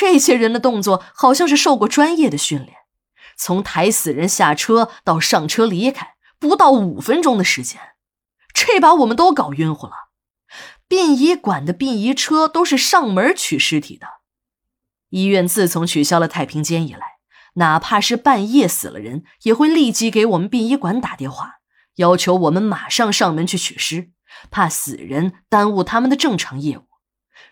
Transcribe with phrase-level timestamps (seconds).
[0.00, 2.74] 这些人的动作好像是受过专业的训练，
[3.36, 7.78] 从抬死人下车到上车离开，不到五分钟的时间，
[8.54, 9.92] 这把我们都搞晕乎了。
[10.88, 14.06] 殡仪馆的殡仪车都是上门取尸体的，
[15.10, 17.18] 医院自从取消了太平间以来，
[17.56, 21.56] 哪怕是半夜死了人，也会立即给我们殡仪馆打电话，
[21.96, 24.12] 要求我们马上上门去取尸，
[24.50, 26.86] 怕死人耽误他们的正常业务。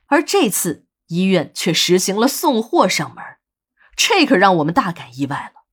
[0.07, 3.23] 而这次医院却实行了送货上门，
[3.97, 5.65] 这可让我们大感意外了。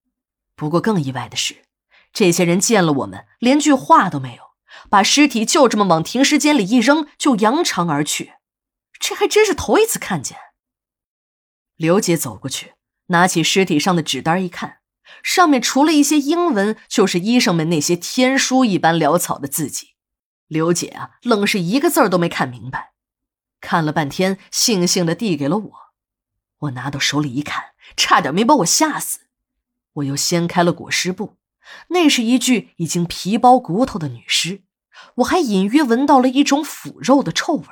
[0.56, 1.66] 不过更意外的是，
[2.12, 4.44] 这些人见了我们，连句话都没有。
[4.90, 8.34] 把尸体就这么往停尸间里一扔，就扬长而去，
[9.00, 10.38] 这还真是头一次看见。
[11.78, 12.74] 刘姐走过去，
[13.08, 14.80] 拿起尸体上的纸单一看，
[15.24, 19.96] 上面除了一些英文，就是医生们那些天书一般潦草的字迹。
[20.48, 22.92] 刘姐啊，愣是一个字儿都没看明白，
[23.62, 25.72] 看了半天，悻悻的递给了我。
[26.60, 29.22] 我拿到手里一看，差点没把我吓死。
[29.94, 31.38] 我又掀开了裹尸布。
[31.88, 34.62] 那是一具已经皮包骨头的女尸，
[35.16, 37.66] 我还隐约闻到了一种腐肉的臭味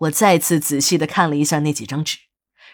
[0.00, 2.18] 我再次仔细的看了一下那几张纸，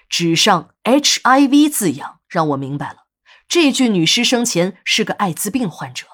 [0.08, 3.06] 纸上 HIV 字样让我明白了，
[3.46, 6.06] 这具女尸生前是个艾滋病患者。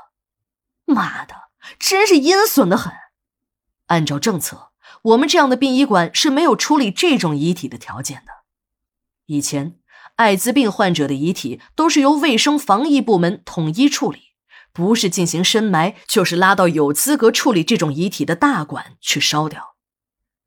[0.85, 1.35] 妈的，
[1.79, 2.93] 真是阴损的很！
[3.87, 4.72] 按照政策，
[5.03, 8.33] 我们这样的殡仪馆是没有处理这种遗体的条件的。
[9.27, 9.77] 以前。
[10.17, 14.35] 艾滋病患者的遗体都是由卫生防疫部门统一处理，
[14.71, 19.75] 不是进行深埋，就是拉到有资格处理这种遗体的大馆去烧掉。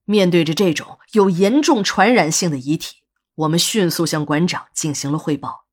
[0.05, 2.97] 面对着这种有严重传染性的遗体，
[3.33, 5.65] 我们迅速向馆长进行了汇报。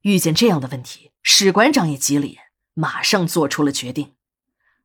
[0.00, 2.38] 遇见这样的问题，史馆长也急了眼，
[2.72, 4.14] 马上做出了决定。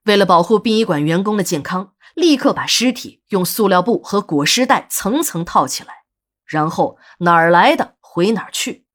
[0.03, 6.03] 为了保护殡仪馆员工的健康，立刻把尸体用塑料布和裹尸袋层层套起来，
[6.45, 7.95] 然后哪儿来的？
[8.00, 8.86] 回哪儿去？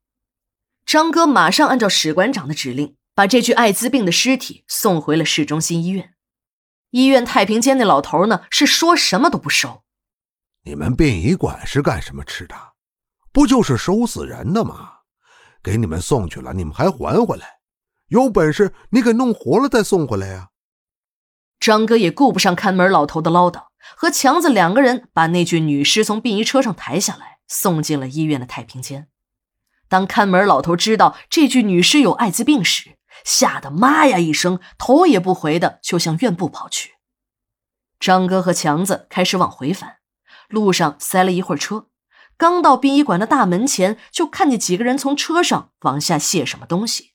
[0.86, 6.14] 张哥马上按照史馆长的指令，把这具艾滋病的尸体送回了市中心医院。
[6.90, 9.82] 医院太平间那老头呢，是说什么都不收。
[10.62, 12.54] 你们殡仪馆是干什么吃的？
[13.32, 14.92] 不就是收死人的吗？
[15.62, 17.58] 给你们送去了，你们还还回来？
[18.06, 20.48] 有本事你给弄活了再送回来呀！
[21.60, 27.38] 张哥也顾不上看门老头的唠叨，和强子两个人把那具女尸从殡仪车上抬下来。
[27.50, 29.08] 送进了医院的太平间。
[29.88, 36.96] 当看门老头知道这具女尸有艾滋病时，吓得妈呀一声，头也不回的就向院部跑去。
[37.98, 39.96] 张哥和强子开始往回返，
[40.50, 41.86] 路上塞了一会儿车，
[42.36, 47.12] 刚到殡仪馆的大门前，就看见几个人从车上往下卸什么东西。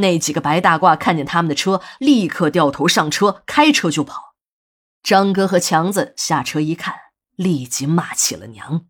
[0.00, 4.34] 那几个白大褂看见他们的车，立刻掉头上车，开车就跑。
[5.02, 6.94] 张哥和强子下车一看，
[7.36, 8.86] 立即骂起了娘。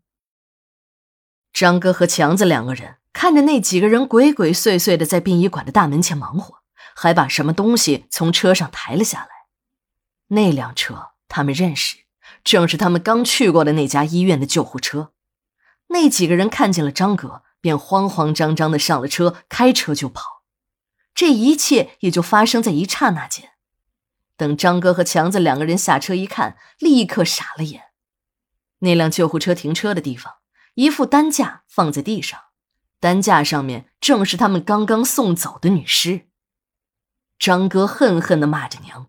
[1.53, 6.57] 张哥和强子两个人看着那几个人鬼鬼祟祟的在殡仪馆的大门前忙活，
[6.95, 9.29] 还把什么东西从车上抬了下来。
[10.29, 11.99] 那辆车他们认识，
[12.45, 15.13] 正是他们刚去过的那家医院的救护车。
[15.89, 20.40] 那几个人看见了张哥，便慌慌张张的上了车，开车就跑。
[21.15, 23.51] 这一切也就发生在一刹那间。
[24.37, 27.85] 等张哥和强子两个人下车一看，立刻傻了眼。
[28.79, 30.35] 那辆救护车停车的地方。
[30.75, 32.41] 一副担架放在地上，
[33.01, 36.29] 担架上面正是他们刚刚送走的女尸。
[37.39, 39.09] 张哥恨恨的骂着娘：“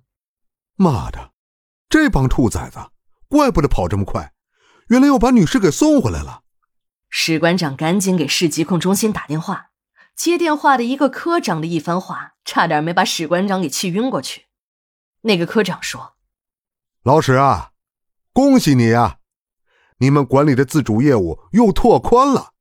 [0.76, 1.32] 妈的，
[1.88, 2.90] 这帮兔崽子，
[3.30, 4.34] 怪不得跑这么快，
[4.88, 6.42] 原来要把女尸给送回来了。”
[7.10, 9.71] 史馆长赶紧给市疾控中心打电话，
[10.16, 14.46] 接电话的一个科长的一番话，差点没把史馆长给气晕过去。
[15.22, 16.16] 那个科长说
[17.04, 17.72] ：“老史啊，
[18.34, 19.18] 恭喜你啊！”
[20.00, 22.54] 你们管理的自主业务又拓宽了。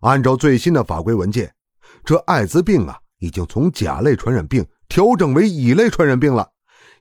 [0.00, 1.54] 按照最新的法规文件，
[2.04, 6.50] 这艾滋病啊，已经从甲类传染病调整为乙类传染病了。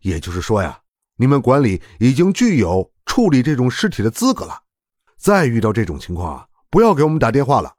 [0.01, 0.81] 也就是说呀，
[1.17, 4.61] 你们管理已经具有处理这种尸体的资格了。
[5.17, 7.73] 再遇到这种情况啊，不要给我们打电话了，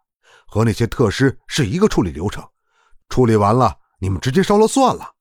[0.47, 2.49] 和那些特尸是一个处理流程。
[3.09, 5.15] 处理完了，你们直接烧了算了。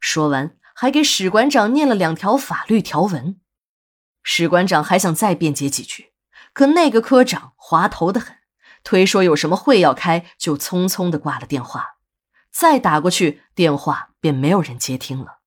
[0.00, 3.40] 说完，还给史馆长念了两条法律条文。
[4.22, 6.12] 史馆长还想再辩解几句，
[6.52, 8.36] 可那个科长滑头的很，
[8.82, 11.96] 推说有什么会要开，就匆匆的挂了电话。
[12.52, 15.38] 再打过去，电话便没有人接听了。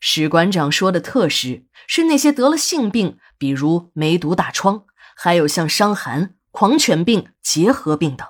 [0.00, 4.84] 史馆长说的特尸是那些得了性病，比如梅毒大疮，
[5.16, 8.26] 还有像伤寒、狂犬病、结核病等。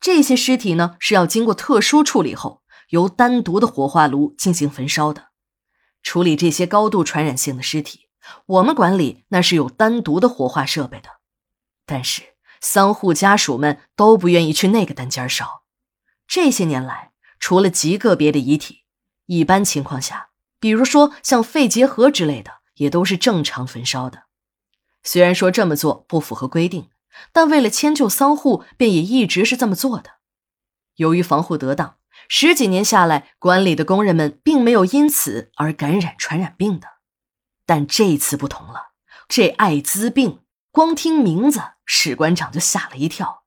[0.00, 5.28] 这些尸体呢是要经过特殊处理后，由单独的火化炉进行焚烧的。
[6.02, 8.08] 处理这些高度传染性的尸体。
[8.46, 11.08] 我们管理那是有单独的火化设备的，
[11.84, 12.22] 但是
[12.60, 15.64] 丧户家属们都不愿意去那个单间烧。
[16.26, 18.84] 这些年来，除了极个别的遗体，
[19.26, 24.24] 一般情况下，比如说像肺结核之类的，也都是正常焚烧的。
[25.02, 26.88] 虽然说这么做不符合规定，
[27.32, 30.12] 但为了迁就丧户，便也一直是这么做的。
[30.96, 31.96] 由于防护得当，
[32.28, 36.88] 十几年下来，馆里的工人们并没有因此而感染传染病的。
[37.66, 38.92] 但这次不同了，
[39.28, 40.40] 这艾滋病，
[40.70, 43.43] 光听名字，史馆长就吓了一跳。